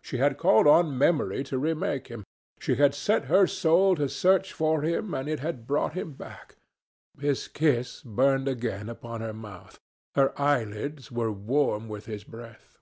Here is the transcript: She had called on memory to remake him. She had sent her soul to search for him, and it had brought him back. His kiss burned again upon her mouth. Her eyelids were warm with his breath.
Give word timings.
She 0.00 0.18
had 0.18 0.38
called 0.38 0.68
on 0.68 0.96
memory 0.96 1.42
to 1.42 1.58
remake 1.58 2.06
him. 2.06 2.22
She 2.60 2.76
had 2.76 2.94
sent 2.94 3.24
her 3.24 3.48
soul 3.48 3.96
to 3.96 4.08
search 4.08 4.52
for 4.52 4.82
him, 4.82 5.12
and 5.12 5.28
it 5.28 5.40
had 5.40 5.66
brought 5.66 5.94
him 5.94 6.12
back. 6.12 6.54
His 7.18 7.48
kiss 7.48 8.00
burned 8.04 8.46
again 8.46 8.88
upon 8.88 9.22
her 9.22 9.34
mouth. 9.34 9.80
Her 10.14 10.32
eyelids 10.40 11.10
were 11.10 11.32
warm 11.32 11.88
with 11.88 12.06
his 12.06 12.22
breath. 12.22 12.78